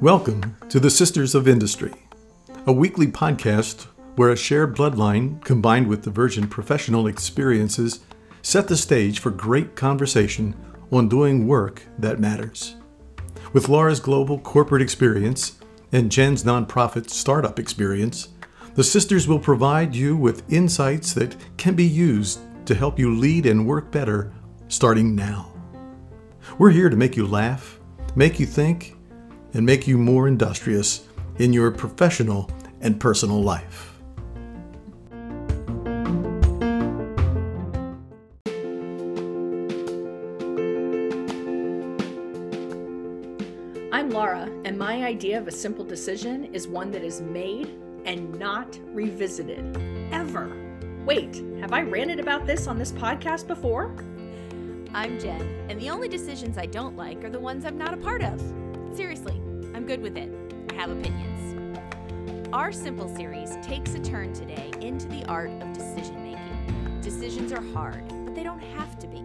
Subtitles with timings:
[0.00, 1.92] Welcome to the Sisters of Industry,
[2.68, 7.98] a weekly podcast where a shared bloodline combined with divergent professional experiences
[8.42, 10.54] set the stage for great conversation
[10.92, 12.76] on doing work that matters.
[13.52, 15.58] With Laura's global corporate experience
[15.90, 18.28] and Jen's nonprofit startup experience,
[18.76, 23.46] the sisters will provide you with insights that can be used to help you lead
[23.46, 24.32] and work better
[24.68, 25.52] starting now.
[26.58, 27.78] We're here to make you laugh,
[28.14, 28.96] make you think,
[29.52, 31.06] and make you more industrious
[31.38, 32.50] in your professional
[32.80, 33.90] and personal life.
[43.92, 47.68] I'm Laura, and my idea of a simple decision is one that is made
[48.04, 49.76] and not revisited.
[50.12, 50.50] Ever.
[51.06, 53.94] Wait, have I ranted about this on this podcast before?
[54.94, 57.96] I'm Jen, and the only decisions I don't like are the ones I'm not a
[57.96, 58.40] part of.
[58.94, 59.34] Seriously,
[59.74, 60.30] I'm good with it.
[60.70, 62.48] I have opinions.
[62.52, 67.00] Our Simple series takes a turn today into the art of decision making.
[67.00, 69.24] Decisions are hard, but they don't have to be.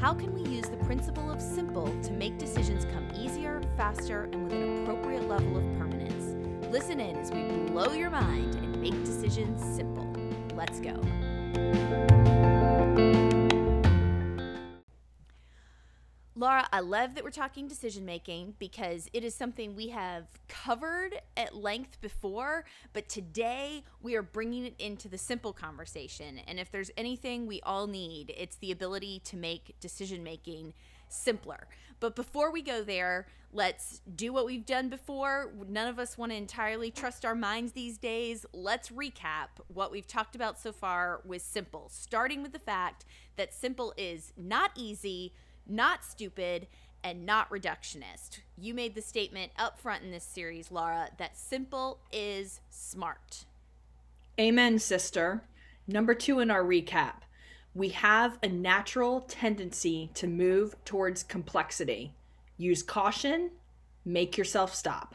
[0.00, 4.44] How can we use the principle of simple to make decisions come easier, faster, and
[4.44, 6.36] with an appropriate level of permanence?
[6.70, 10.06] Listen in as we blow your mind and make decisions simple.
[10.54, 10.94] Let's go.
[16.38, 21.20] Laura, I love that we're talking decision making because it is something we have covered
[21.36, 26.38] at length before, but today we are bringing it into the simple conversation.
[26.46, 30.74] And if there's anything we all need, it's the ability to make decision making
[31.08, 31.66] simpler.
[31.98, 35.52] But before we go there, let's do what we've done before.
[35.68, 38.46] None of us want to entirely trust our minds these days.
[38.52, 43.52] Let's recap what we've talked about so far with simple, starting with the fact that
[43.52, 45.32] simple is not easy
[45.68, 46.66] not stupid,
[47.04, 48.40] and not reductionist.
[48.56, 53.44] You made the statement up front in this series, Laura, that simple is smart.
[54.38, 55.42] Amen, sister.
[55.86, 57.22] Number two in our recap
[57.74, 62.12] we have a natural tendency to move towards complexity.
[62.56, 63.52] Use caution,
[64.04, 65.14] make yourself stop.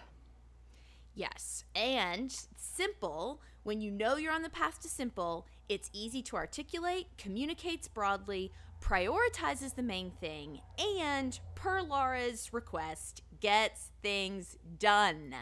[1.14, 6.38] Yes, and simple, when you know you're on the path to simple, it's easy to
[6.38, 8.52] articulate, communicates broadly,
[8.84, 15.34] prioritizes the main thing, and, per Laura's request, gets things done.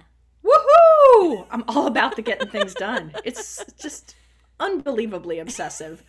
[0.46, 1.47] Woohoo!
[1.50, 3.13] I'm all about the getting things done.
[3.25, 4.16] It's just
[4.59, 6.03] unbelievably obsessive.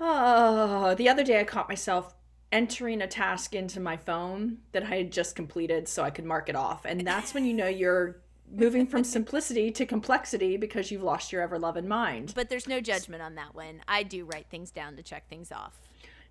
[0.00, 2.14] Oh, the other day I caught myself
[2.50, 6.48] entering a task into my phone that I had just completed so I could mark
[6.48, 6.86] it off.
[6.86, 11.42] And that's when you know you're moving from simplicity to complexity because you've lost your
[11.42, 12.32] ever loving mind.
[12.34, 13.82] But there's no judgment on that one.
[13.86, 15.78] I do write things down to check things off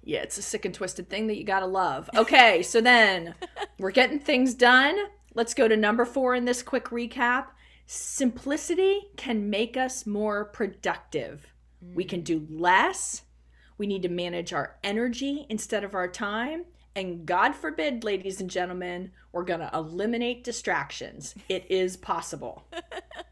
[0.04, 2.10] yeah, it's a sick and twisted thing that you gotta love.
[2.16, 3.36] Okay, so then
[3.80, 4.98] we're getting things done.
[5.34, 7.48] Let's go to number four in this quick recap.
[7.86, 11.54] Simplicity can make us more productive.
[11.84, 11.96] Mm.
[11.96, 13.24] We can do less.
[13.78, 16.66] We need to manage our energy instead of our time.
[16.96, 21.36] And God forbid, ladies and gentlemen, we're going to eliminate distractions.
[21.48, 22.66] It is possible.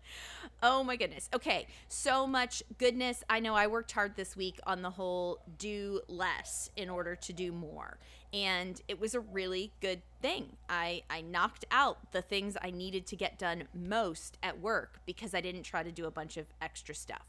[0.61, 1.29] Oh my goodness.
[1.33, 3.23] Okay, so much goodness.
[3.29, 7.33] I know I worked hard this week on the whole do less in order to
[7.33, 7.97] do more.
[8.33, 10.57] And it was a really good thing.
[10.69, 15.33] I, I knocked out the things I needed to get done most at work because
[15.33, 17.25] I didn't try to do a bunch of extra stuff.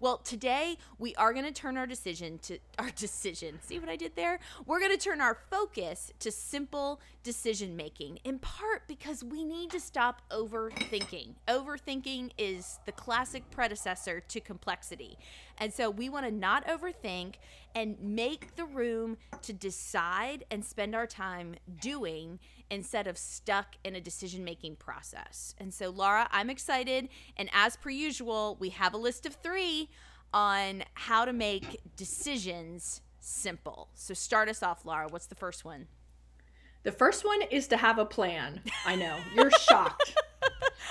[0.00, 3.58] Well, today we are going to turn our decision to our decision.
[3.62, 4.38] See what I did there?
[4.66, 9.70] We're going to turn our focus to simple decision making, in part because we need
[9.70, 11.34] to stop overthinking.
[11.46, 15.18] Overthinking is the classic predecessor to complexity.
[15.58, 17.34] And so we want to not overthink
[17.74, 22.38] and make the room to decide and spend our time doing
[22.70, 25.54] instead of stuck in a decision making process.
[25.58, 27.08] And so, Laura, I'm excited.
[27.36, 29.90] And as per usual, we have a list of three
[30.32, 33.88] on how to make decisions simple.
[33.94, 35.08] So, start us off, Laura.
[35.08, 35.86] What's the first one?
[36.84, 38.62] The first one is to have a plan.
[38.86, 39.16] I know.
[39.34, 40.14] You're shocked.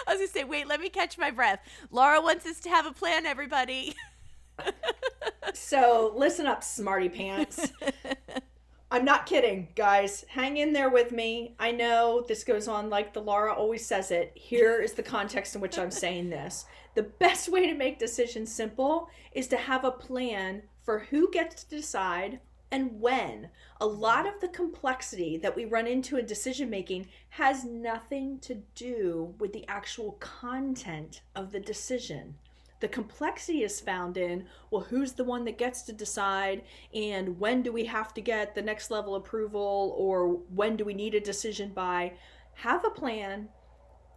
[0.08, 1.60] I was going to say, wait, let me catch my breath.
[1.92, 3.96] Laura wants us to have a plan, everybody.
[5.54, 7.72] so, listen up, smarty pants.
[8.92, 10.24] I'm not kidding, guys.
[10.30, 11.56] Hang in there with me.
[11.60, 14.32] I know this goes on like the Laura always says it.
[14.34, 16.66] Here is the context in which I'm saying this.
[16.96, 21.64] The best way to make decisions simple is to have a plan for who gets
[21.64, 22.40] to decide
[22.72, 23.50] and when.
[23.82, 28.56] A lot of the complexity that we run into in decision making has nothing to
[28.74, 32.36] do with the actual content of the decision.
[32.80, 36.64] The complexity is found in, well, who's the one that gets to decide,
[36.94, 40.94] and when do we have to get the next level approval, or when do we
[40.94, 42.14] need a decision by?
[42.54, 43.50] Have a plan,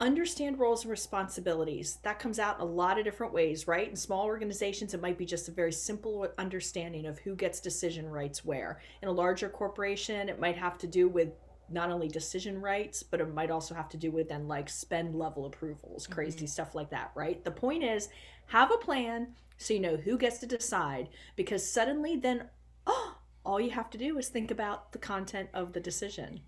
[0.01, 1.99] understand roles and responsibilities.
[2.03, 3.89] That comes out in a lot of different ways, right?
[3.89, 8.09] In small organizations, it might be just a very simple understanding of who gets decision
[8.09, 8.81] rights where.
[9.03, 11.31] In a larger corporation, it might have to do with
[11.71, 15.15] not only decision rights, but it might also have to do with then like spend
[15.15, 16.47] level approvals, crazy mm-hmm.
[16.47, 17.45] stuff like that, right?
[17.45, 18.09] The point is
[18.51, 22.49] have a plan so you know who gets to decide because suddenly then
[22.87, 26.41] oh, all you have to do is think about the content of the decision.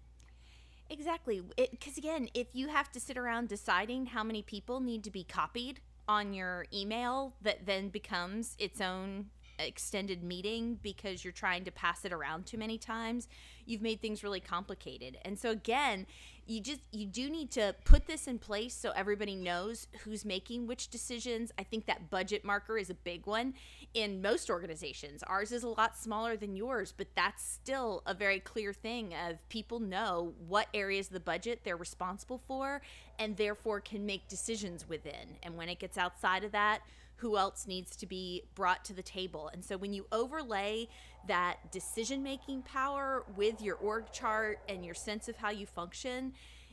[0.90, 1.43] Exactly.
[1.56, 5.25] Because again, if you have to sit around deciding how many people need to be
[5.25, 9.31] copied on your email, that then becomes its own
[9.66, 13.28] extended meeting because you're trying to pass it around too many times,
[13.66, 15.18] you've made things really complicated.
[15.24, 16.06] And so again,
[16.46, 20.66] you just you do need to put this in place so everybody knows who's making
[20.66, 21.52] which decisions.
[21.58, 23.54] I think that budget marker is a big one
[23.94, 25.22] in most organizations.
[25.24, 29.48] Ours is a lot smaller than yours, but that's still a very clear thing of
[29.50, 32.82] people know what areas of the budget they're responsible for
[33.18, 35.36] and therefore can make decisions within.
[35.42, 36.80] And when it gets outside of that,
[37.16, 39.50] who else needs to be brought to the table.
[39.52, 40.88] And so when you overlay
[41.28, 46.32] that decision making power with your org chart and your sense of how you function,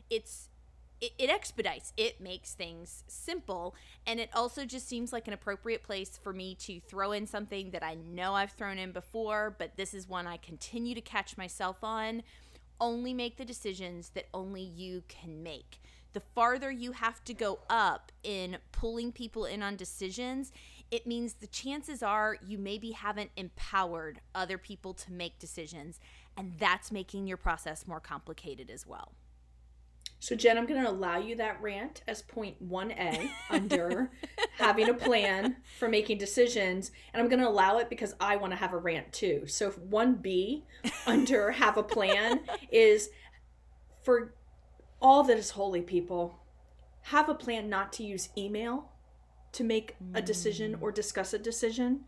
[0.10, 0.50] it's
[1.02, 3.74] it, it, expedites it makes things simple
[4.06, 7.72] and it also just seems like an appropriate place for me to throw in something
[7.72, 11.38] that i know i've thrown in before but this is one i continue to catch
[11.38, 12.22] myself on
[12.82, 15.80] only make the decisions that only you can make
[16.14, 20.52] the farther you have to go up in pulling people in on decisions,
[20.92, 26.00] it means the chances are you maybe haven't empowered other people to make decisions.
[26.36, 29.14] And that's making your process more complicated as well.
[30.22, 34.12] So, Jen, I'm going to allow you that rant as point 1A under
[34.58, 36.92] having a plan for making decisions.
[37.14, 39.44] And I'm going to allow it because I want to have a rant too.
[39.48, 40.64] So, 1B
[41.08, 42.42] under have a plan
[42.72, 43.10] is
[44.04, 44.34] for
[45.02, 46.40] all that is holy, people,
[47.04, 48.92] have a plan not to use email
[49.52, 52.02] to make a decision or discuss a decision.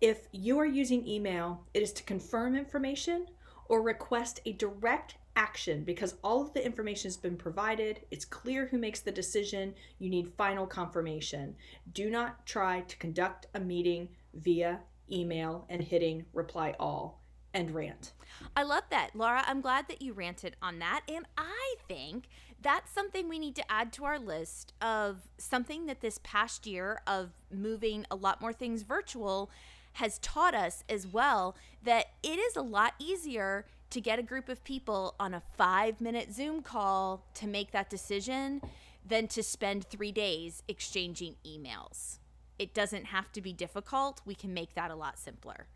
[0.00, 3.26] If you are using email, it is to confirm information
[3.68, 8.00] or request a direct action because all of the information has been provided.
[8.10, 9.74] It's clear who makes the decision.
[9.98, 11.56] You need final confirmation.
[11.92, 17.20] Do not try to conduct a meeting via email and hitting reply all
[17.56, 18.12] and rant.
[18.54, 19.10] I love that.
[19.14, 21.02] Laura, I'm glad that you ranted on that.
[21.08, 22.28] And I think
[22.62, 27.00] that's something we need to add to our list of something that this past year
[27.06, 29.50] of moving a lot more things virtual
[29.94, 34.48] has taught us as well that it is a lot easier to get a group
[34.48, 38.60] of people on a five minute Zoom call to make that decision
[39.06, 42.18] than to spend three days exchanging emails.
[42.58, 44.20] It doesn't have to be difficult.
[44.24, 45.66] We can make that a lot simpler.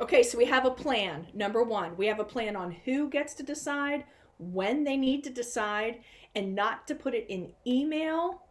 [0.00, 1.26] Okay, so we have a plan.
[1.34, 4.04] Number one, we have a plan on who gets to decide,
[4.38, 6.00] when they need to decide,
[6.36, 8.42] and not to put it in email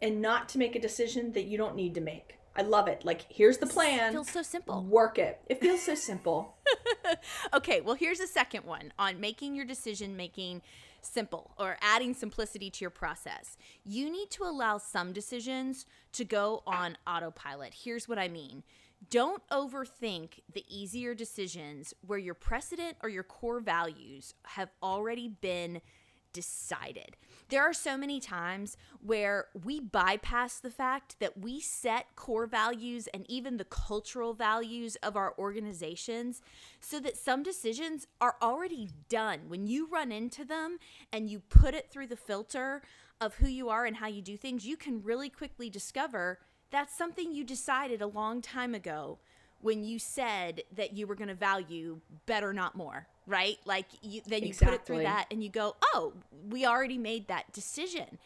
[0.00, 2.38] and not to make a decision that you don't need to make.
[2.56, 3.04] I love it.
[3.04, 4.08] Like, here's the plan.
[4.08, 4.82] It feels so simple.
[4.84, 5.40] Work it.
[5.48, 6.56] It feels so simple.
[7.54, 10.62] okay, well, here's a second one on making your decision making
[11.00, 13.56] simple or adding simplicity to your process.
[13.84, 17.74] You need to allow some decisions to go on autopilot.
[17.84, 18.64] Here's what I mean
[19.10, 25.80] don't overthink the easier decisions where your precedent or your core values have already been
[26.32, 27.16] decided.
[27.48, 33.08] There are so many times where we bypass the fact that we set core values
[33.14, 36.42] and even the cultural values of our organizations
[36.80, 39.48] so that some decisions are already done.
[39.48, 40.78] When you run into them
[41.12, 42.82] and you put it through the filter
[43.20, 46.38] of who you are and how you do things, you can really quickly discover
[46.70, 49.18] that's something you decided a long time ago
[49.60, 54.20] when you said that you were going to value better not more right like you,
[54.26, 54.76] then you exactly.
[54.76, 56.12] put it through that and you go oh
[56.48, 58.18] we already made that decision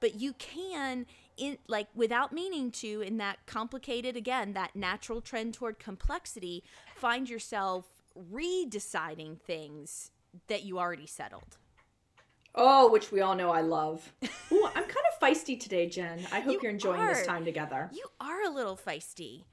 [0.00, 5.54] but you can in like without meaning to in that complicated again that natural trend
[5.54, 6.62] toward complexity
[6.96, 7.86] find yourself
[8.32, 10.10] redeciding things
[10.48, 11.56] that you already settled
[12.54, 14.12] Oh, which we all know I love.
[14.52, 16.26] Ooh, I'm kind of feisty today, Jen.
[16.32, 17.14] I hope you are enjoying are.
[17.14, 17.90] this time together.
[17.92, 19.44] You are a little feisty.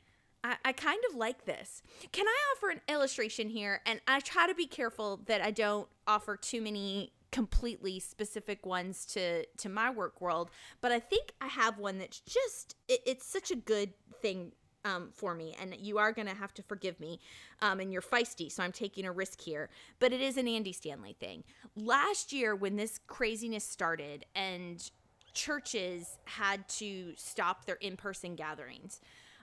[0.43, 1.81] I, I kind of like this.
[2.11, 3.81] Can I offer an illustration here?
[3.85, 9.05] And I try to be careful that I don't offer too many completely specific ones
[9.05, 13.25] to to my work world but i think i have one that's just it, it's
[13.25, 14.53] such a good thing
[14.85, 17.19] um, for me, and you are going to have to forgive me.
[17.61, 19.69] Um, and you're feisty, so I'm taking a risk here.
[19.99, 21.43] But it is an Andy Stanley thing.
[21.75, 24.89] Last year, when this craziness started, and
[25.37, 28.99] churches had to stop their in person gatherings.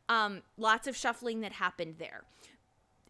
[0.09, 2.25] Um, lots of shuffling that happened there.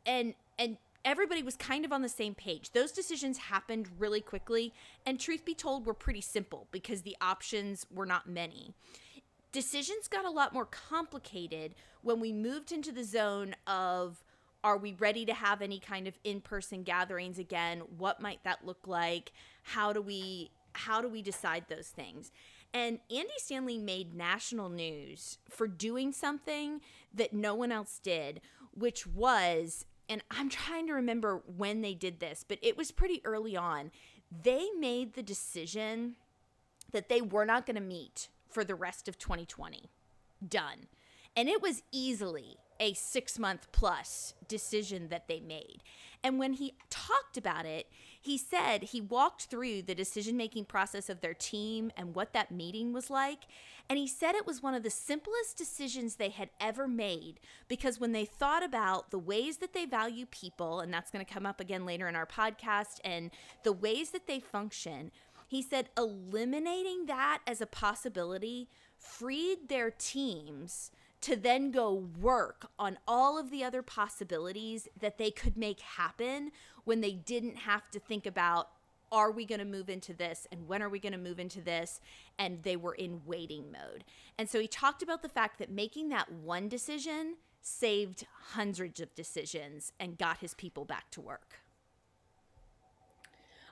[0.06, 0.76] And, and,
[1.06, 2.70] Everybody was kind of on the same page.
[2.70, 4.72] Those decisions happened really quickly,
[5.04, 8.72] and truth be told, were pretty simple because the options were not many
[9.54, 14.24] decisions got a lot more complicated when we moved into the zone of
[14.64, 18.88] are we ready to have any kind of in-person gatherings again what might that look
[18.88, 19.30] like
[19.62, 22.32] how do we how do we decide those things
[22.74, 26.82] and Andy Stanley made national news for doing something
[27.14, 28.40] that no one else did
[28.72, 33.22] which was and I'm trying to remember when they did this but it was pretty
[33.24, 33.90] early on
[34.42, 36.16] they made the decision
[36.92, 39.90] that they were not going to meet for the rest of 2020.
[40.46, 40.86] Done.
[41.36, 45.82] And it was easily a six month plus decision that they made.
[46.22, 47.88] And when he talked about it,
[48.24, 52.50] he said he walked through the decision making process of their team and what that
[52.50, 53.40] meeting was like.
[53.90, 57.38] And he said it was one of the simplest decisions they had ever made
[57.68, 61.30] because when they thought about the ways that they value people, and that's going to
[61.30, 63.30] come up again later in our podcast, and
[63.62, 65.10] the ways that they function,
[65.46, 70.90] he said eliminating that as a possibility freed their teams
[71.24, 76.50] to then go work on all of the other possibilities that they could make happen
[76.84, 78.70] when they didn't have to think about
[79.12, 81.60] are we going to move into this and when are we going to move into
[81.60, 82.00] this
[82.38, 84.04] and they were in waiting mode
[84.38, 89.14] and so he talked about the fact that making that one decision saved hundreds of
[89.14, 91.60] decisions and got his people back to work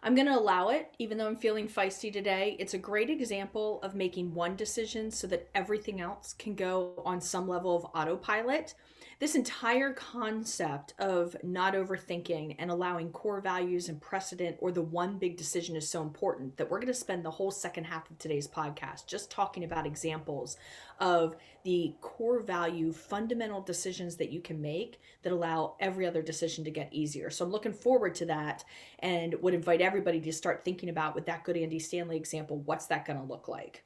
[0.05, 2.57] I'm going to allow it, even though I'm feeling feisty today.
[2.59, 7.21] It's a great example of making one decision so that everything else can go on
[7.21, 8.75] some level of autopilot.
[9.23, 15.17] This entire concept of not overthinking and allowing core values and precedent or the one
[15.17, 18.19] big decision is so important that we're going to spend the whole second half of
[18.19, 20.57] today's podcast just talking about examples
[20.99, 26.65] of the core value fundamental decisions that you can make that allow every other decision
[26.65, 27.31] to get easier.
[27.31, 28.65] So I'm looking forward to that
[28.99, 32.87] and would invite everybody to start thinking about with that good Andy Stanley example, what's
[32.87, 33.85] that going to look like?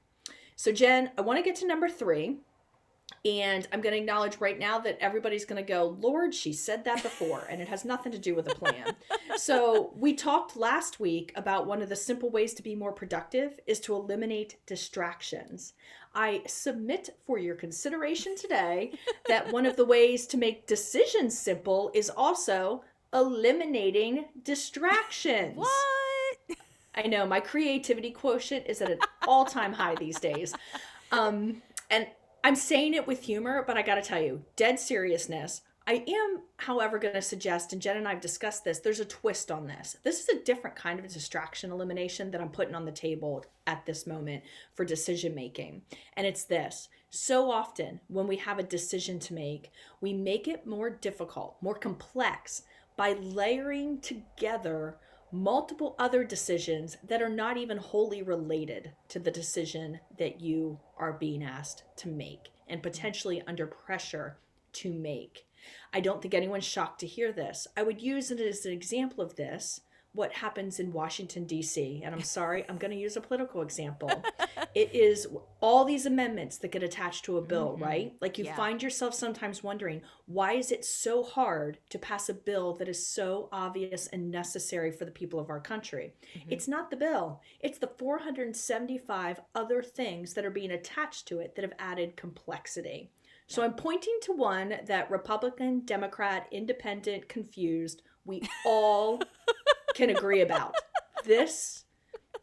[0.58, 2.38] So Jen, I want to get to number 3
[3.24, 6.84] and I'm going to acknowledge right now that everybody's going to go, Lord, she said
[6.84, 8.94] that before, and it has nothing to do with a plan.
[9.36, 13.58] so, we talked last week about one of the simple ways to be more productive
[13.66, 15.72] is to eliminate distractions.
[16.14, 18.92] I submit for your consideration today
[19.28, 25.56] that one of the ways to make decisions simple is also eliminating distractions.
[25.56, 26.58] What?
[26.94, 28.98] I know my creativity quotient is at an
[29.28, 30.54] all time high these days.
[31.12, 32.06] Um, and
[32.46, 35.62] I'm saying it with humor, but I got to tell you, dead seriousness.
[35.84, 39.04] I am, however, going to suggest, and Jen and I have discussed this, there's a
[39.04, 39.96] twist on this.
[40.04, 43.84] This is a different kind of distraction elimination that I'm putting on the table at
[43.84, 45.82] this moment for decision making.
[46.16, 50.68] And it's this so often when we have a decision to make, we make it
[50.68, 52.62] more difficult, more complex
[52.96, 54.98] by layering together
[55.36, 61.12] multiple other decisions that are not even wholly related to the decision that you are
[61.12, 64.38] being asked to make and potentially under pressure
[64.72, 65.46] to make.
[65.92, 67.66] I don't think anyone's shocked to hear this.
[67.76, 69.80] I would use it as an example of this
[70.16, 72.02] what happens in Washington, D.C.
[72.04, 74.10] And I'm sorry, I'm going to use a political example.
[74.74, 75.28] it is
[75.60, 77.84] all these amendments that get attached to a bill, mm-hmm.
[77.84, 78.12] right?
[78.20, 78.56] Like you yeah.
[78.56, 83.06] find yourself sometimes wondering, why is it so hard to pass a bill that is
[83.06, 86.14] so obvious and necessary for the people of our country?
[86.36, 86.50] Mm-hmm.
[86.50, 91.54] It's not the bill, it's the 475 other things that are being attached to it
[91.54, 93.10] that have added complexity.
[93.48, 99.20] So I'm pointing to one that Republican, Democrat, Independent, confused, we all
[99.96, 100.74] can agree about.
[101.24, 101.84] This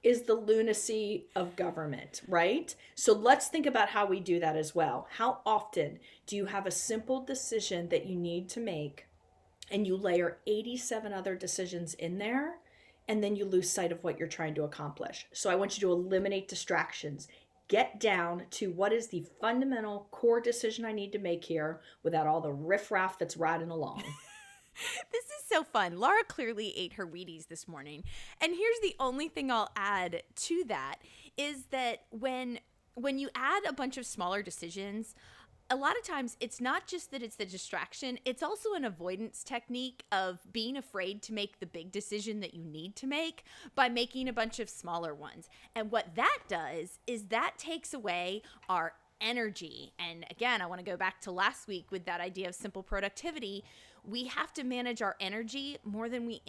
[0.04, 2.76] is the lunacy of government, right?
[2.96, 5.08] So let's think about how we do that as well.
[5.18, 9.06] How often do you have a simple decision that you need to make
[9.72, 12.56] and you layer 87 other decisions in there
[13.08, 15.28] and then you lose sight of what you're trying to accomplish?
[15.32, 17.30] So I want you to eliminate distractions.
[17.70, 22.28] Get down to what is the fundamental core decision I need to make here without
[22.28, 24.04] all the riffraff that's riding along.
[25.12, 26.00] this is so fun.
[26.00, 28.04] Laura clearly ate her Wheaties this morning.
[28.42, 30.98] And here's the only thing I'll add to that
[31.38, 32.60] is that when
[32.96, 35.16] when you add a bunch of smaller decisions,
[35.70, 39.44] a lot of times it's not just that it's the distraction, it's also an avoidance
[39.44, 43.90] technique of being afraid to make the big decision that you need to make by
[43.90, 45.50] making a bunch of smaller ones.
[45.76, 49.94] And what that does is that takes away our energy.
[49.98, 52.84] And again, I want to go back to last week with that idea of simple
[52.84, 53.64] productivity
[54.04, 56.42] we have to manage our energy more than we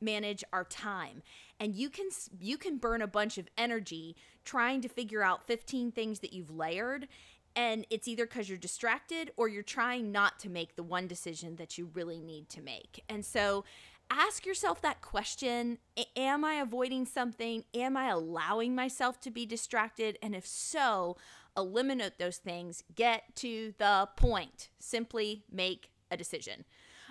[0.00, 1.22] manage our time.
[1.60, 2.08] And you can
[2.40, 6.50] you can burn a bunch of energy trying to figure out 15 things that you've
[6.50, 7.08] layered
[7.56, 11.56] and it's either cuz you're distracted or you're trying not to make the one decision
[11.56, 13.02] that you really need to make.
[13.08, 13.64] And so
[14.10, 15.78] ask yourself that question
[16.16, 17.64] Am I avoiding something?
[17.74, 20.18] Am I allowing myself to be distracted?
[20.22, 21.16] And if so,
[21.56, 22.84] eliminate those things.
[22.94, 24.68] Get to the point.
[24.78, 26.64] Simply make a decision.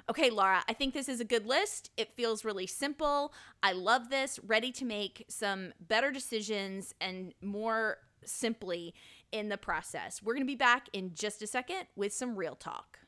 [0.10, 1.92] Okay, Laura, I think this is a good list.
[1.98, 3.34] It feels really simple.
[3.62, 4.40] I love this.
[4.40, 8.94] Ready to make some better decisions and more simply
[9.34, 10.24] in the process.
[10.24, 13.00] We're going to be back in just a second with some real talk.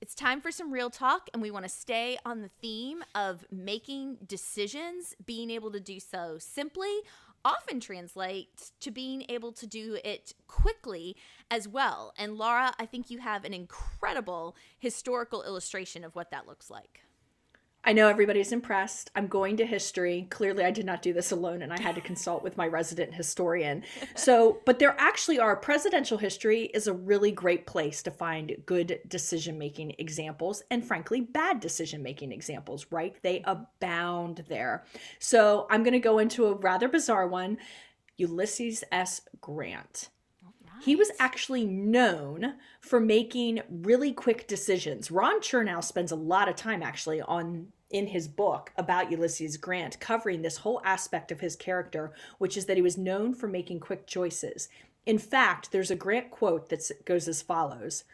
[0.00, 3.44] It's time for some real talk, and we want to stay on the theme of
[3.50, 7.00] making decisions, being able to do so simply
[7.44, 11.16] often translates to being able to do it quickly
[11.50, 12.12] as well.
[12.18, 17.02] And Laura, I think you have an incredible historical illustration of what that looks like.
[17.84, 19.10] I know everybody's impressed.
[19.14, 20.26] I'm going to history.
[20.30, 23.14] Clearly, I did not do this alone and I had to consult with my resident
[23.14, 23.82] historian.
[24.14, 29.00] So, but there actually are presidential history is a really great place to find good
[29.08, 33.16] decision making examples and, frankly, bad decision making examples, right?
[33.22, 34.84] They abound there.
[35.18, 37.58] So, I'm going to go into a rather bizarre one
[38.18, 39.22] Ulysses S.
[39.40, 40.10] Grant.
[40.80, 45.10] He was actually known for making really quick decisions.
[45.10, 49.98] Ron Chernow spends a lot of time actually on in his book about Ulysses Grant,
[49.98, 53.80] covering this whole aspect of his character, which is that he was known for making
[53.80, 54.68] quick choices.
[55.06, 58.04] In fact, there's a Grant quote that goes as follows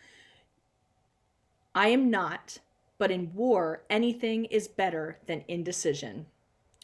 [1.75, 2.59] I am not,
[2.99, 6.27] but in war, anything is better than indecision.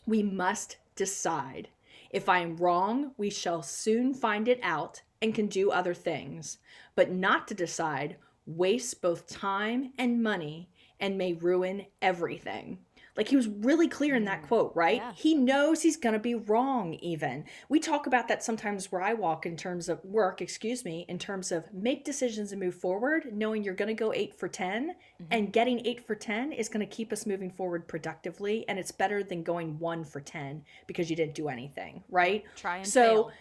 [0.05, 1.69] We must decide.
[2.11, 6.59] If I am wrong, we shall soon find it out and can do other things.
[6.95, 12.79] But not to decide wastes both time and money and may ruin everything.
[13.17, 14.97] Like he was really clear in that mm, quote, right?
[14.97, 15.13] Yeah.
[15.15, 17.45] He knows he's going to be wrong, even.
[17.69, 21.19] We talk about that sometimes where I walk in terms of work, excuse me, in
[21.19, 24.91] terms of make decisions and move forward, knowing you're going to go eight for 10.
[24.91, 25.25] Mm-hmm.
[25.31, 28.67] And getting eight for 10 is going to keep us moving forward productively.
[28.69, 32.45] And it's better than going one for 10 because you didn't do anything, right?
[32.57, 33.33] Try and so, fail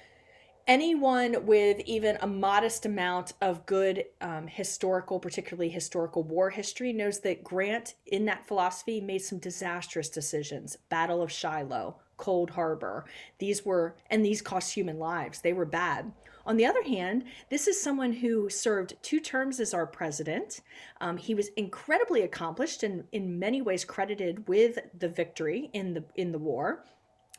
[0.69, 7.19] anyone with even a modest amount of good um, historical, particularly historical war history, knows
[7.21, 10.77] that Grant, in that philosophy, made some disastrous decisions.
[10.89, 13.05] Battle of Shiloh, Cold Harbor.
[13.39, 15.41] These were, and these cost human lives.
[15.41, 16.11] They were bad.
[16.45, 20.61] On the other hand, this is someone who served two terms as our president.
[21.01, 26.03] Um, he was incredibly accomplished and in many ways credited with the victory in the
[26.15, 26.85] in the war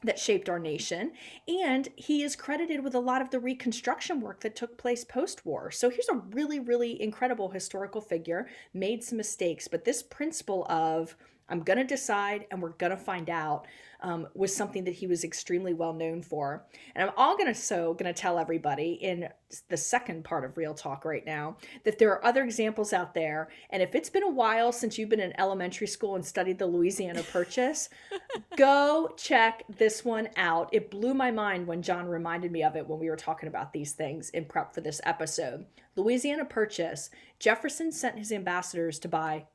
[0.03, 1.13] that shaped our nation.
[1.49, 5.45] And he is credited with a lot of the reconstruction work that took place post
[5.45, 5.71] war.
[5.71, 11.17] So here's a really, really incredible historical figure, made some mistakes, but this principle of
[11.51, 13.67] I'm going to decide and we're going to find out
[14.03, 16.65] um, was something that he was extremely well known for.
[16.95, 19.29] And I'm all going to so going to tell everybody in
[19.69, 23.49] the second part of Real Talk right now that there are other examples out there.
[23.71, 26.67] And if it's been a while since you've been in elementary school and studied the
[26.67, 27.89] Louisiana Purchase,
[28.57, 30.71] go check this one out.
[30.73, 33.73] It blew my mind when John reminded me of it when we were talking about
[33.73, 35.67] these things in prep for this episode.
[35.97, 39.47] Louisiana Purchase, Jefferson sent his ambassadors to buy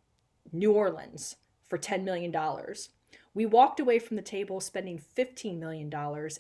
[0.52, 2.34] New Orleans for $10 million.
[3.36, 5.94] We walked away from the table spending $15 million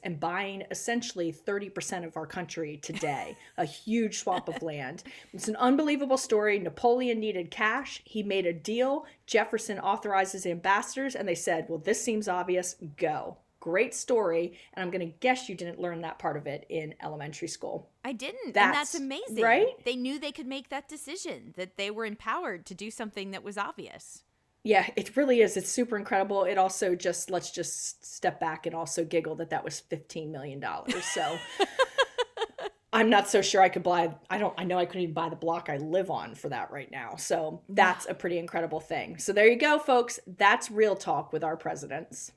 [0.03, 5.03] and buying essentially 30% of our country today, a huge swap of land.
[5.33, 6.57] It's an unbelievable story.
[6.57, 8.01] Napoleon needed cash.
[8.05, 9.05] He made a deal.
[9.27, 12.77] Jefferson authorizes ambassadors, and they said, Well, this seems obvious.
[12.95, 13.39] Go.
[13.59, 14.57] Great story.
[14.73, 17.89] And I'm going to guess you didn't learn that part of it in elementary school.
[18.05, 18.53] I didn't.
[18.53, 19.43] That's, and that's amazing.
[19.43, 19.83] Right?
[19.83, 23.43] They knew they could make that decision, that they were empowered to do something that
[23.43, 24.23] was obvious
[24.65, 25.57] yeah, it really is.
[25.57, 26.43] It's super incredible.
[26.45, 30.59] It also just let's just step back and also giggle that that was fifteen million
[30.59, 31.05] dollars.
[31.05, 31.37] So
[32.91, 34.15] I'm not so sure I could buy.
[34.27, 34.55] I don't.
[34.57, 37.15] I know I couldn't even buy the block I live on for that right now.
[37.15, 39.19] So that's a pretty incredible thing.
[39.19, 40.19] So there you go, folks.
[40.25, 42.31] That's real talk with our presidents.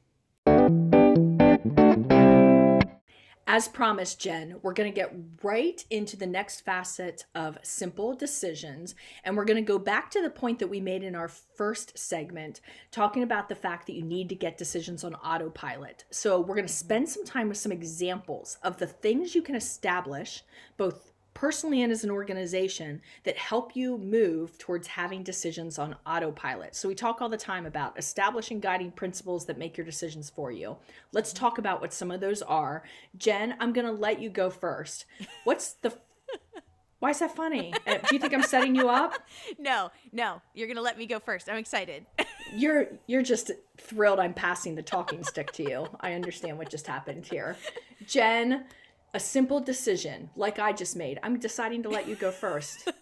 [3.51, 8.95] As promised, Jen, we're going to get right into the next facet of simple decisions.
[9.25, 11.99] And we're going to go back to the point that we made in our first
[11.99, 16.05] segment, talking about the fact that you need to get decisions on autopilot.
[16.11, 19.55] So, we're going to spend some time with some examples of the things you can
[19.55, 20.45] establish,
[20.77, 26.75] both personally and as an organization that help you move towards having decisions on autopilot.
[26.75, 30.51] So we talk all the time about establishing guiding principles that make your decisions for
[30.51, 30.77] you.
[31.13, 32.83] Let's talk about what some of those are.
[33.17, 35.05] Jen, I'm going to let you go first.
[35.45, 35.97] What's the
[36.99, 37.73] Why is that funny?
[37.87, 39.15] Uh, Do you think I'm setting you up?
[39.61, 41.49] No, no, you're gonna let me go first.
[41.49, 42.05] I'm excited.
[42.55, 45.87] You're you're just thrilled I'm passing the talking stick to you.
[46.01, 47.57] I understand what just happened here.
[48.07, 48.65] Jen,
[49.15, 51.19] a simple decision like I just made.
[51.23, 52.91] I'm deciding to let you go first.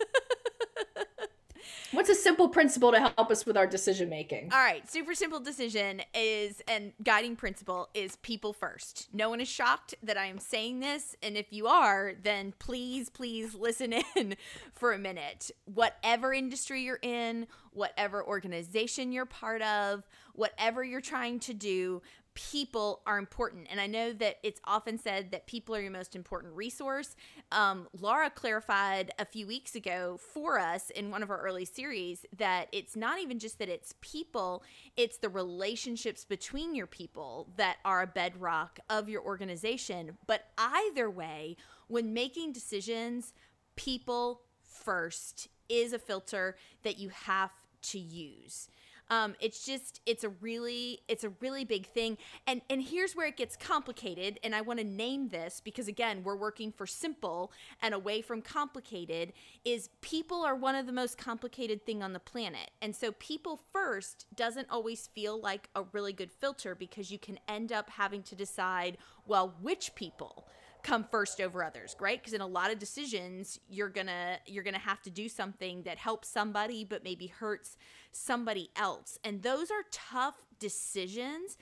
[1.92, 4.50] What's a simple principle to help us with our decision making?
[4.52, 9.08] All right, super simple decision is and guiding principle is people first.
[9.12, 13.08] No one is shocked that I am saying this, and if you are, then please,
[13.08, 14.36] please listen in
[14.72, 15.50] for a minute.
[15.64, 22.02] Whatever industry you're in, whatever organization you're part of, whatever you're trying to do,
[22.36, 23.66] people are important.
[23.70, 27.16] And I know that it's often said that people are your most important resource.
[27.50, 32.26] Um, Laura clarified a few weeks ago for us in one of our early series
[32.36, 34.62] that it's not even just that it's people,
[34.96, 40.18] it's the relationships between your people that are a bedrock of your organization.
[40.26, 41.56] But either way,
[41.88, 43.32] when making decisions,
[43.76, 47.50] people first is a filter that you have
[47.82, 48.68] to use.
[49.10, 52.18] Um, it's just it's a really it's a really big thing.
[52.46, 56.22] And and here's where it gets complicated and i want to name this because again
[56.24, 59.32] we're working for simple and away from complicated
[59.64, 62.70] is people are one of the most complicated thing on the planet.
[62.80, 67.38] And so people first doesn't always feel like a really good filter because you can
[67.48, 70.46] end up having to decide well which people
[70.86, 72.20] come first over others right?
[72.20, 75.98] Because in a lot of decisions you're gonna you're gonna have to do something that
[75.98, 77.76] helps somebody but maybe hurts
[78.12, 79.18] somebody else.
[79.24, 81.58] And those are tough decisions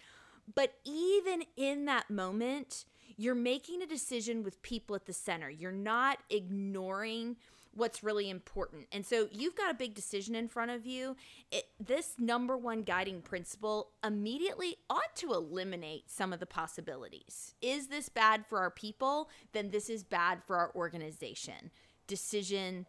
[0.55, 2.85] but even in that moment
[3.17, 5.49] you're making a decision with people at the center.
[5.49, 7.37] You're not ignoring
[7.75, 8.87] what's really important.
[8.93, 11.17] And so you've got a big decision in front of you.
[11.51, 17.55] It, this number one guiding principle immediately ought to eliminate some of the possibilities.
[17.61, 19.29] Is this bad for our people?
[19.53, 21.71] Then this is bad for our organization.
[22.07, 22.87] Decision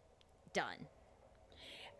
[0.53, 0.87] done.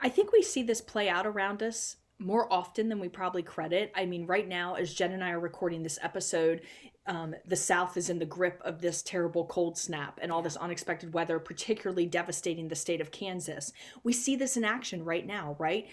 [0.01, 3.91] I think we see this play out around us more often than we probably credit.
[3.95, 6.61] I mean, right now, as Jen and I are recording this episode,
[7.07, 10.57] um, the South is in the grip of this terrible cold snap and all this
[10.57, 13.71] unexpected weather, particularly devastating the state of Kansas.
[14.03, 15.87] We see this in action right now, right?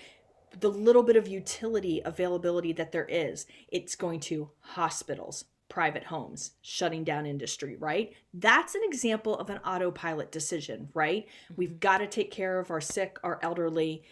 [0.58, 6.50] The little bit of utility availability that there is, it's going to hospitals, private homes,
[6.60, 8.12] shutting down industry, right?
[8.34, 11.26] That's an example of an autopilot decision, right?
[11.26, 11.54] Mm-hmm.
[11.56, 14.02] We've got to take care of our sick, our elderly,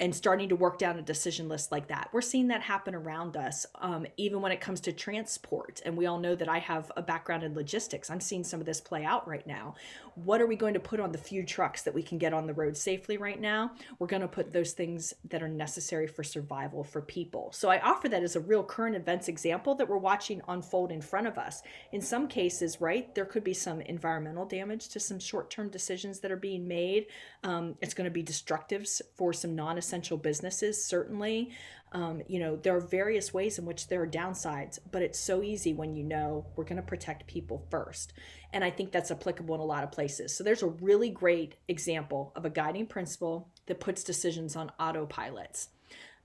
[0.00, 2.08] and starting to work down a decision list like that.
[2.12, 5.82] We're seeing that happen around us, um, even when it comes to transport.
[5.84, 8.10] And we all know that I have a background in logistics.
[8.10, 9.74] I'm seeing some of this play out right now.
[10.14, 12.46] What are we going to put on the few trucks that we can get on
[12.46, 13.72] the road safely right now?
[13.98, 17.50] We're going to put those things that are necessary for survival for people.
[17.52, 21.00] So I offer that as a real current events example that we're watching unfold in
[21.08, 21.62] front of us.
[21.92, 26.20] In some cases, right, there could be some environmental damage to some short term decisions
[26.20, 27.06] that are being made.
[27.44, 31.50] Um, it's going to be destructive for some non essential businesses, certainly.
[31.92, 35.42] Um, you know, there are various ways in which there are downsides, but it's so
[35.42, 38.12] easy when you know we're going to protect people first.
[38.52, 40.36] And I think that's applicable in a lot of places.
[40.36, 45.68] So there's a really great example of a guiding principle that puts decisions on autopilots.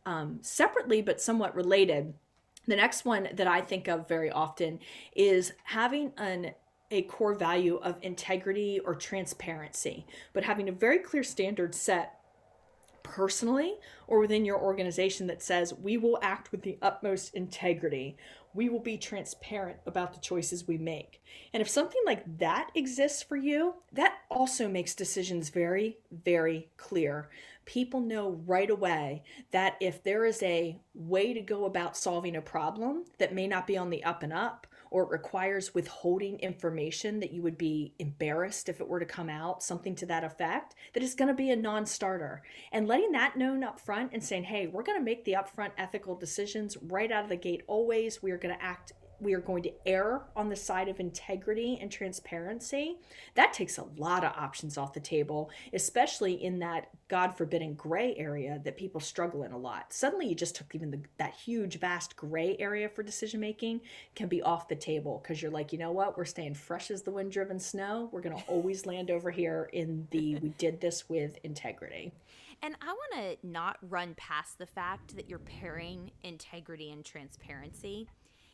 [0.05, 2.13] Um, separately, but somewhat related,
[2.67, 4.79] the next one that I think of very often
[5.15, 6.53] is having an
[6.91, 12.19] a core value of integrity or transparency, but having a very clear standard set
[13.01, 13.75] personally
[14.07, 18.15] or within your organization that says we will act with the utmost integrity.
[18.53, 21.21] We will be transparent about the choices we make.
[21.53, 27.29] And if something like that exists for you, that also makes decisions very, very clear.
[27.65, 32.41] People know right away that if there is a way to go about solving a
[32.41, 37.19] problem that may not be on the up and up, or it requires withholding information
[37.19, 40.75] that you would be embarrassed if it were to come out, something to that effect,
[40.93, 42.43] that is going to be a non starter.
[42.71, 45.71] And letting that known up front and saying, hey, we're going to make the upfront
[45.79, 48.21] ethical decisions right out of the gate always.
[48.21, 51.77] We are going to act we are going to err on the side of integrity
[51.81, 52.97] and transparency,
[53.35, 58.15] that takes a lot of options off the table, especially in that God forbidden gray
[58.17, 59.93] area that people struggle in a lot.
[59.93, 63.81] Suddenly, you just took even the, that huge, vast gray area for decision making
[64.15, 66.17] can be off the table because you're like, you know what?
[66.17, 68.09] We're staying fresh as the wind driven snow.
[68.11, 72.11] We're going to always land over here in the we did this with integrity.
[72.61, 78.07] And I want to not run past the fact that you're pairing integrity and transparency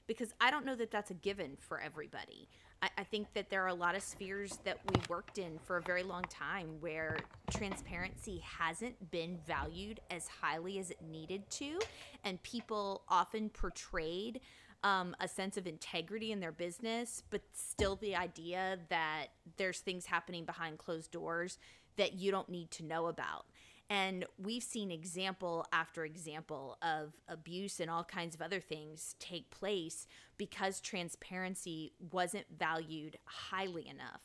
[0.10, 2.50] because I don't know that that's a given for everybody.
[2.82, 5.78] I, I, think that there are a lot of spheres that we worked in for
[5.78, 7.20] a very long time where
[7.52, 11.78] transparency hasn't been valued as highly as it needed to,
[12.24, 14.42] and people often portrayed
[14.84, 20.08] um, a sense of integrity in their business, but still the idea that there's things
[20.08, 21.60] happening behind closed doors
[21.98, 23.46] that you don't need to know about.
[23.90, 29.50] And we've seen example after example of abuse and all kinds of other things take
[29.50, 30.06] place
[30.38, 34.22] because transparency wasn't valued highly enough.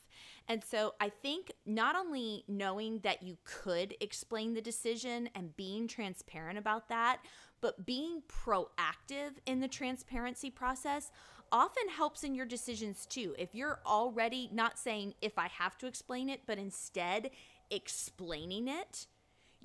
[0.47, 5.87] And so I think not only knowing that you could explain the decision and being
[5.87, 7.21] transparent about that,
[7.59, 11.11] but being proactive in the transparency process
[11.51, 13.33] often helps in your decisions too.
[13.39, 17.31] If you're already not saying if I have to explain it, but instead
[17.71, 19.07] explaining it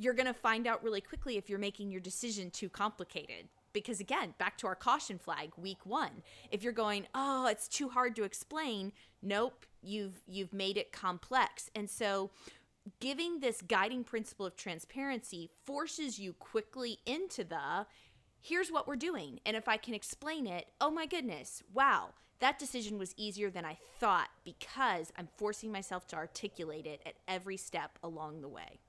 [0.00, 3.48] you're going to find out really quickly if you're making your decision too complicated.
[3.74, 6.22] Because again, back to our caution flag, week one.
[6.50, 11.70] If you're going, oh, it's too hard to explain, nope, you've you've made it complex.
[11.76, 12.30] And so
[12.98, 17.86] giving this guiding principle of transparency forces you quickly into the
[18.40, 19.38] here's what we're doing.
[19.44, 23.66] And if I can explain it, oh my goodness, wow, that decision was easier than
[23.66, 28.80] I thought because I'm forcing myself to articulate it at every step along the way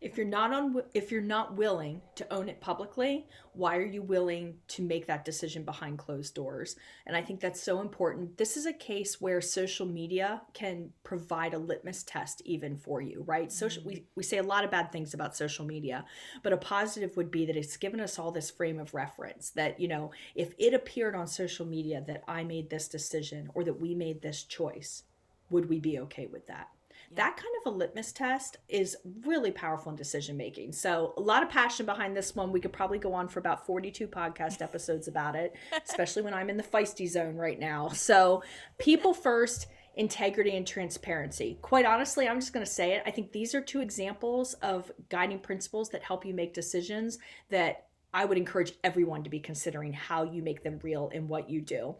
[0.00, 4.02] if you're not on if you're not willing to own it publicly why are you
[4.02, 6.76] willing to make that decision behind closed doors?
[7.06, 8.36] And i think that's so important.
[8.36, 13.24] This is a case where social media can provide a litmus test even for you
[13.26, 13.50] right?
[13.50, 13.90] Social mm-hmm.
[13.90, 16.04] we, we say a lot of bad things about social media
[16.42, 19.80] but a positive would be that it's given us all this frame of reference that
[19.80, 23.80] you know if it appeared on social media that i made this decision or that
[23.80, 25.04] we made this choice
[25.50, 26.68] would we be okay with that
[27.14, 30.72] that kind of a litmus test is really powerful in decision making.
[30.72, 32.52] So, a lot of passion behind this one.
[32.52, 35.54] We could probably go on for about 42 podcast episodes about it,
[35.88, 37.88] especially when I'm in the feisty zone right now.
[37.88, 38.42] So,
[38.78, 39.66] people first,
[39.96, 41.58] integrity and transparency.
[41.62, 43.02] Quite honestly, I'm just going to say it.
[43.06, 47.18] I think these are two examples of guiding principles that help you make decisions
[47.50, 47.85] that
[48.16, 51.60] I would encourage everyone to be considering how you make them real in what you
[51.60, 51.96] do.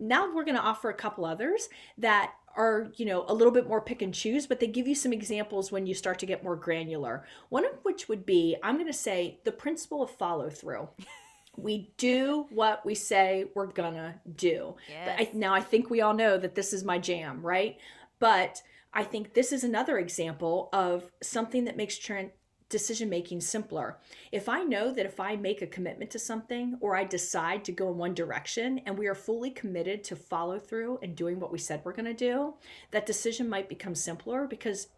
[0.00, 3.68] Now we're going to offer a couple others that are, you know, a little bit
[3.68, 6.42] more pick and choose, but they give you some examples when you start to get
[6.42, 7.24] more granular.
[7.50, 10.88] One of which would be I'm going to say the principle of follow through.
[11.56, 14.76] we do what we say we're gonna do.
[14.88, 15.16] Yes.
[15.18, 17.76] I, now I think we all know that this is my jam, right?
[18.18, 22.30] But I think this is another example of something that makes tra-
[22.70, 23.98] decision making simpler.
[24.32, 27.72] If I know that if I make a commitment to something or I decide to
[27.72, 31.52] go in one direction and we are fully committed to follow through and doing what
[31.52, 32.54] we said we're going to do,
[32.92, 34.88] that decision might become simpler because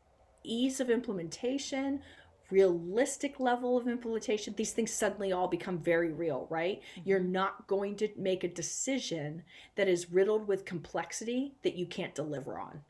[0.45, 2.01] ease of implementation,
[2.51, 6.81] realistic level of implementation, these things suddenly all become very real, right?
[6.81, 7.09] Mm-hmm.
[7.09, 9.43] You're not going to make a decision
[9.77, 12.83] that is riddled with complexity that you can't deliver on.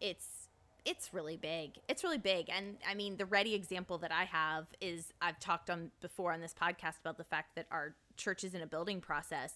[0.00, 0.43] It's
[0.84, 1.78] it's really big.
[1.88, 2.50] It's really big.
[2.50, 6.40] And I mean, the ready example that I have is I've talked on before on
[6.40, 9.54] this podcast about the fact that our church is in a building process.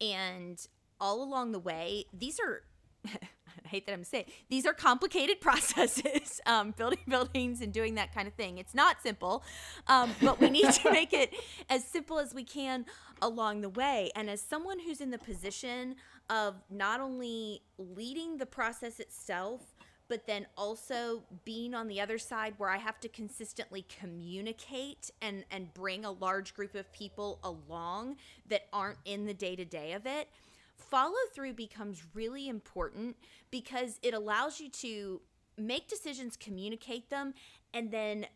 [0.00, 0.64] And
[1.00, 2.62] all along the way, these are
[3.64, 8.14] I hate that I'm saying these are complicated processes, um, building buildings and doing that
[8.14, 8.58] kind of thing.
[8.58, 9.42] It's not simple,
[9.86, 11.34] um, but we need to make it
[11.70, 12.86] as simple as we can
[13.22, 14.10] along the way.
[14.14, 15.96] And as someone who's in the position
[16.28, 19.74] of not only leading the process itself,
[20.10, 25.44] but then also being on the other side where I have to consistently communicate and
[25.50, 28.16] and bring a large group of people along
[28.48, 30.28] that aren't in the day-to-day of it.
[30.76, 33.16] Follow through becomes really important
[33.52, 35.20] because it allows you to
[35.56, 37.32] make decisions, communicate them,
[37.72, 38.26] and then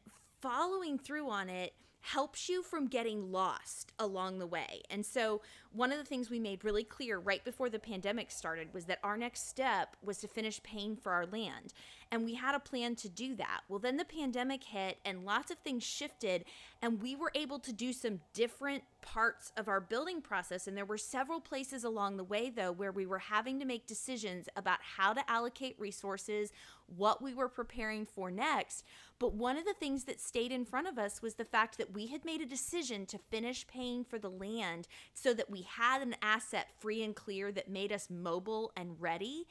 [0.40, 4.82] following through on it helps you from getting lost along the way.
[4.90, 5.40] And so,
[5.74, 9.00] one of the things we made really clear right before the pandemic started was that
[9.02, 11.72] our next step was to finish paying for our land.
[12.12, 13.62] And we had a plan to do that.
[13.68, 16.44] Well, then the pandemic hit and lots of things shifted,
[16.80, 20.66] and we were able to do some different parts of our building process.
[20.66, 23.87] And there were several places along the way, though, where we were having to make
[23.87, 26.52] decisions about how to allocate resources,
[26.87, 28.84] what we were preparing for next.
[29.18, 31.92] But one of the things that stayed in front of us was the fact that
[31.92, 36.03] we had made a decision to finish paying for the land so that we had
[36.03, 39.46] an asset free and clear that made us mobile and ready.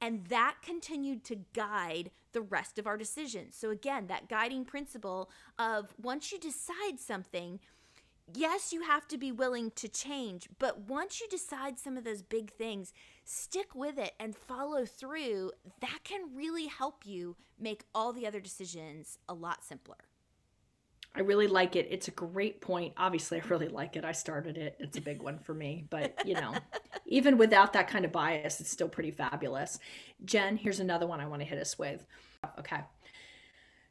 [0.00, 3.56] And that continued to guide the rest of our decisions.
[3.56, 7.58] So, again, that guiding principle of once you decide something,
[8.32, 12.22] yes, you have to be willing to change, but once you decide some of those
[12.22, 12.92] big things,
[13.24, 15.52] stick with it and follow through.
[15.80, 19.96] That can really help you make all the other decisions a lot simpler.
[21.14, 21.88] I really like it.
[21.90, 22.94] It's a great point.
[22.96, 24.04] Obviously, I really like it.
[24.04, 24.76] I started it.
[24.78, 25.84] It's a big one for me.
[25.90, 26.54] But, you know,
[27.06, 29.78] even without that kind of bias, it's still pretty fabulous.
[30.24, 32.06] Jen, here's another one I want to hit us with.
[32.58, 32.80] Okay.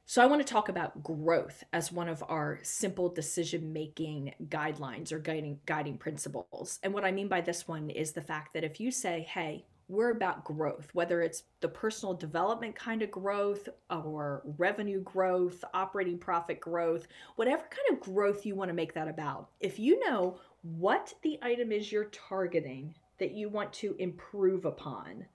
[0.05, 5.11] So, I want to talk about growth as one of our simple decision making guidelines
[5.11, 6.79] or guiding, guiding principles.
[6.81, 9.65] And what I mean by this one is the fact that if you say, hey,
[9.89, 16.17] we're about growth, whether it's the personal development kind of growth or revenue growth, operating
[16.17, 19.49] profit growth, whatever kind of growth you want to make that about.
[19.59, 25.25] If you know what the item is you're targeting that you want to improve upon,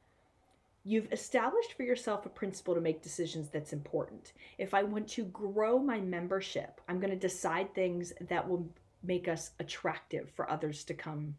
[0.85, 4.33] you've established for yourself a principle to make decisions that's important.
[4.59, 8.69] If I want to grow my membership, I'm going to decide things that will
[9.03, 11.35] make us attractive for others to come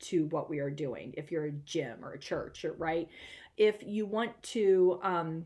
[0.00, 3.08] to what we are doing if you're a gym or a church or right
[3.56, 5.44] if you want to um,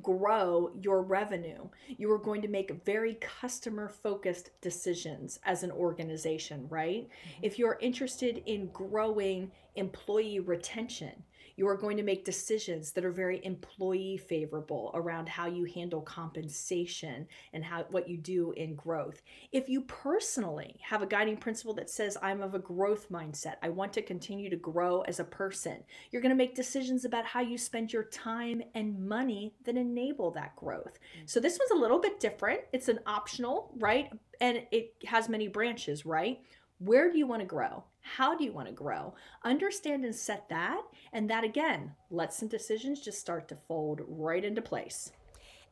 [0.00, 6.66] grow your revenue you are going to make very customer focused decisions as an organization
[6.68, 7.40] right mm-hmm.
[7.42, 11.22] if you're interested in growing employee retention
[11.56, 16.00] you are going to make decisions that are very employee favorable around how you handle
[16.00, 19.22] compensation and how what you do in growth.
[19.52, 23.68] If you personally have a guiding principle that says I'm of a growth mindset, I
[23.68, 27.40] want to continue to grow as a person, you're going to make decisions about how
[27.40, 30.98] you spend your time and money that enable that growth.
[31.18, 31.28] Mm.
[31.28, 32.60] So this one's a little bit different.
[32.72, 34.10] It's an optional, right?
[34.40, 36.40] And it has many branches, right?
[36.84, 37.84] Where do you want to grow?
[38.00, 39.14] How do you want to grow?
[39.44, 40.82] Understand and set that.
[41.12, 45.12] And that again lets some decisions just start to fold right into place.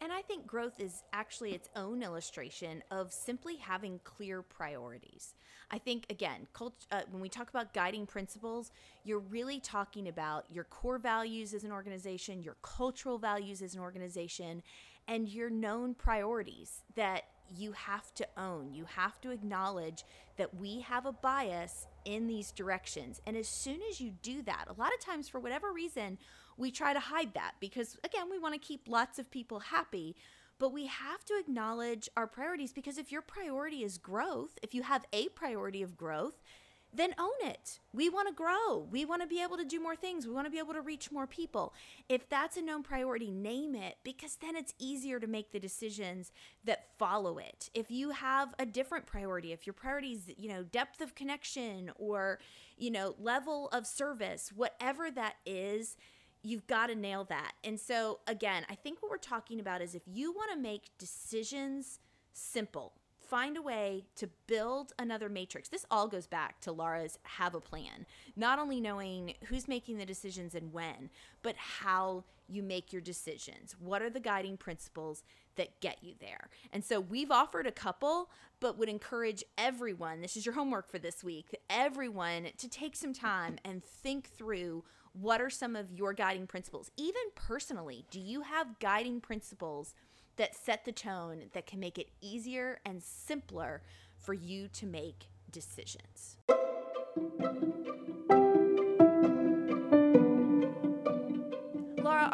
[0.00, 5.34] And I think growth is actually its own illustration of simply having clear priorities.
[5.72, 8.70] I think, again, cult- uh, when we talk about guiding principles,
[9.02, 13.80] you're really talking about your core values as an organization, your cultural values as an
[13.80, 14.62] organization,
[15.08, 17.24] and your known priorities that
[17.56, 18.72] you have to own.
[18.72, 20.04] You have to acknowledge
[20.36, 23.20] that we have a bias in these directions.
[23.26, 26.18] And as soon as you do that, a lot of times, for whatever reason,
[26.56, 30.16] we try to hide that because, again, we want to keep lots of people happy.
[30.58, 34.82] But we have to acknowledge our priorities because if your priority is growth, if you
[34.82, 36.42] have a priority of growth,
[36.92, 37.80] then own it.
[37.92, 38.86] We want to grow.
[38.90, 40.26] We want to be able to do more things.
[40.26, 41.72] We want to be able to reach more people.
[42.08, 46.32] If that's a known priority, name it because then it's easier to make the decisions
[46.64, 47.70] that follow it.
[47.74, 51.90] If you have a different priority, if your priority is, you know, depth of connection
[51.96, 52.38] or,
[52.76, 55.96] you know, level of service, whatever that is,
[56.42, 57.52] you've got to nail that.
[57.62, 60.90] And so, again, I think what we're talking about is if you want to make
[60.98, 61.98] decisions
[62.32, 62.94] simple,
[63.30, 65.68] find a way to build another matrix.
[65.68, 68.04] This all goes back to Laura's have a plan.
[68.34, 71.10] Not only knowing who's making the decisions and when,
[71.42, 73.76] but how you make your decisions.
[73.78, 75.22] What are the guiding principles
[75.54, 76.48] that get you there?
[76.72, 80.98] And so we've offered a couple, but would encourage everyone this is your homework for
[80.98, 86.12] this week everyone to take some time and think through what are some of your
[86.12, 86.90] guiding principles.
[86.96, 89.94] Even personally, do you have guiding principles?
[90.40, 93.82] that set the tone that can make it easier and simpler
[94.16, 96.38] for you to make decisions.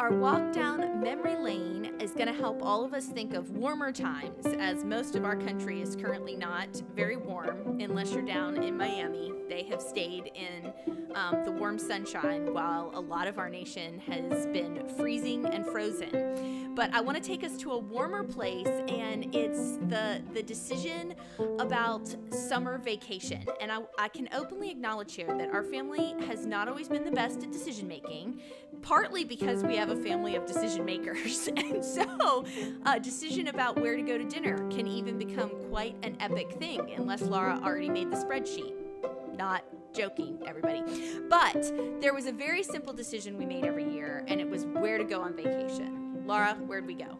[0.07, 3.91] Our walk down memory lane is going to help all of us think of warmer
[3.91, 8.77] times, as most of our country is currently not very warm, unless you're down in
[8.77, 9.33] Miami.
[9.49, 10.71] They have stayed in
[11.13, 16.73] um, the warm sunshine while a lot of our nation has been freezing and frozen.
[16.73, 21.15] But I want to take us to a warmer place, and it's the the decision
[21.59, 23.45] about summer vacation.
[23.59, 27.11] And I, I can openly acknowledge here that our family has not always been the
[27.11, 28.41] best at decision making,
[28.83, 32.45] partly because we have a family of decision makers, and so
[32.85, 36.93] a decision about where to go to dinner can even become quite an epic thing
[36.95, 38.73] unless Laura already made the spreadsheet.
[39.35, 40.83] Not joking, everybody.
[41.29, 44.97] But there was a very simple decision we made every year, and it was where
[44.97, 46.23] to go on vacation.
[46.25, 47.17] Laura, where'd we go?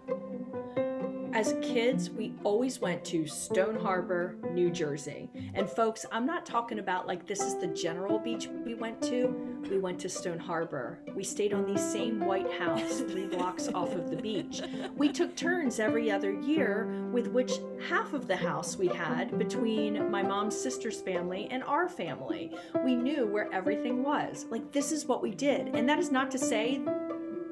[1.37, 5.29] As kids, we always went to Stone Harbor, New Jersey.
[5.53, 9.59] And folks, I'm not talking about like this is the general beach we went to.
[9.69, 10.97] We went to Stone Harbor.
[11.13, 14.63] We stayed on the same white house three blocks off of the beach.
[14.95, 17.51] We took turns every other year, with which
[17.87, 22.57] half of the house we had between my mom's sister's family and our family.
[22.83, 24.47] We knew where everything was.
[24.49, 25.67] Like, this is what we did.
[25.75, 26.81] And that is not to say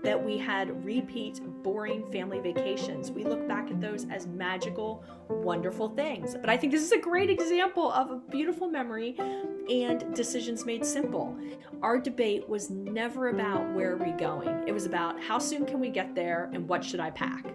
[0.06, 3.10] that we had repeat boring family vacations.
[3.10, 6.36] We look back at those as magical, wonderful things.
[6.40, 9.16] But I think this is a great example of a beautiful memory
[9.70, 11.36] and decisions made simple.
[11.82, 15.80] Our debate was never about where are we going, it was about how soon can
[15.80, 17.46] we get there and what should I pack.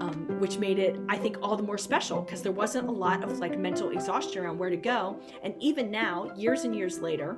[0.00, 3.24] Um, which made it, I think, all the more special because there wasn't a lot
[3.24, 5.18] of like mental exhaustion around where to go.
[5.42, 7.34] And even now, years and years later,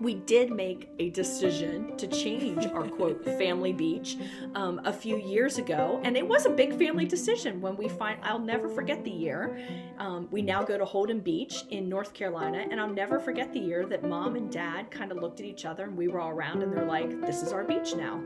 [0.00, 4.18] we did make a decision to change our quote family beach
[4.54, 8.18] um, a few years ago and it was a big family decision when we find
[8.22, 9.58] i'll never forget the year.
[9.98, 13.60] Um, we now go to holden beach in north carolina and i'll never forget the
[13.60, 16.30] year that mom and dad kind of looked at each other and we were all
[16.30, 18.22] around and they're like this is our beach now.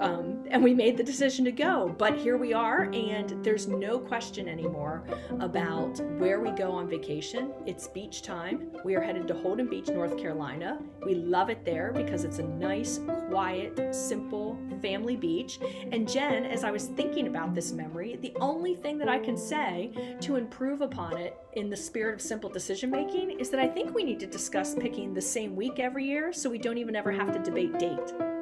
[0.00, 3.98] Um, and we made the decision to go but here we are and there's no
[3.98, 5.04] question anymore
[5.40, 7.52] about where we go on vacation.
[7.66, 8.70] It's beach time.
[8.84, 12.42] We are headed to holden beach north carolina we love it there because it's a
[12.42, 13.00] nice,
[13.30, 15.60] quiet, simple family beach.
[15.92, 19.36] And Jen, as I was thinking about this memory, the only thing that I can
[19.36, 23.68] say to improve upon it in the spirit of simple decision making is that I
[23.68, 26.96] think we need to discuss picking the same week every year so we don't even
[26.96, 28.35] ever have to debate date.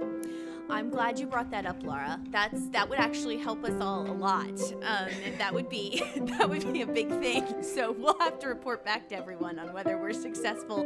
[0.70, 2.18] I'm glad you brought that up, Laura.
[2.30, 4.48] That's that would actually help us all a lot,
[4.82, 7.62] um, and that would be that would be a big thing.
[7.62, 10.80] So we'll have to report back to everyone on whether we're successful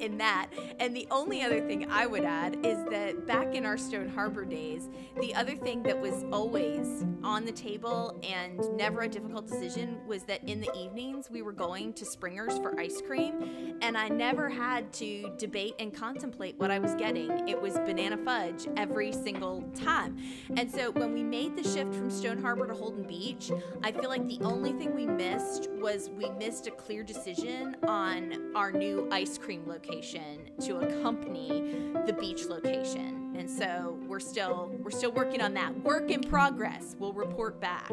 [0.00, 0.48] in that.
[0.80, 4.44] And the only other thing I would add is that back in our Stone Harbor
[4.44, 4.88] days,
[5.20, 10.24] the other thing that was always on the table and never a difficult decision was
[10.24, 14.48] that in the evenings we were going to Springer's for ice cream, and I never
[14.48, 17.48] had to debate and contemplate what I was getting.
[17.48, 20.18] It was banana fudge every single time.
[20.56, 23.50] And so when we made the shift from Stone Harbor to Holden Beach,
[23.82, 28.52] I feel like the only thing we missed was we missed a clear decision on
[28.54, 33.34] our new ice cream location to accompany the beach location.
[33.36, 35.82] And so we're still we're still working on that.
[35.82, 36.96] Work in progress.
[36.98, 37.90] We'll report back.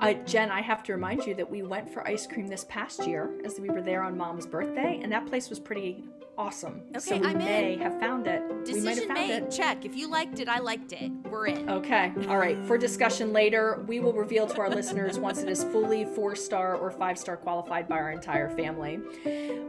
[0.00, 3.06] Uh, Jen, I have to remind you that we went for ice cream this past
[3.06, 6.04] year as we were there on Mom's birthday, and that place was pretty
[6.40, 6.82] awesome.
[6.90, 7.80] Okay, so we I'm may in.
[7.80, 8.42] have found it.
[8.42, 9.30] we might have Decision found made.
[9.42, 9.50] it.
[9.50, 9.84] Check.
[9.84, 11.10] If you liked it, I liked it.
[11.30, 11.68] We're in.
[11.68, 12.12] Okay.
[12.28, 12.56] All right.
[12.66, 16.74] For discussion later, we will reveal to our listeners once it is fully four star
[16.76, 19.00] or five star qualified by our entire family.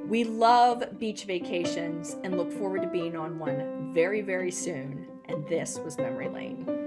[0.07, 5.07] We love beach vacations and look forward to being on one very, very soon.
[5.27, 6.80] And this was Memory Lane.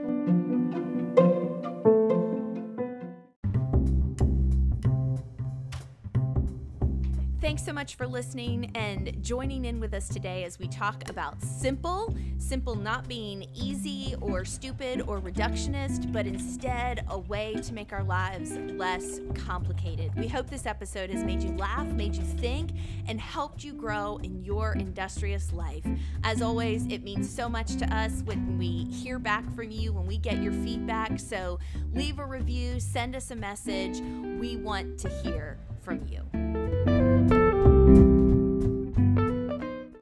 [7.54, 11.40] Thanks so much for listening and joining in with us today as we talk about
[11.40, 17.92] simple, simple not being easy or stupid or reductionist, but instead a way to make
[17.92, 20.10] our lives less complicated.
[20.16, 22.70] We hope this episode has made you laugh, made you think,
[23.06, 25.86] and helped you grow in your industrious life.
[26.24, 30.08] As always, it means so much to us when we hear back from you, when
[30.08, 31.20] we get your feedback.
[31.20, 31.60] So
[31.92, 34.00] leave a review, send us a message.
[34.40, 36.93] We want to hear from you.